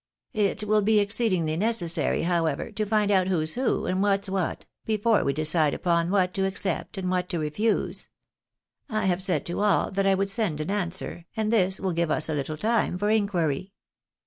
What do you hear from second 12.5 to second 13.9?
time for inquiry."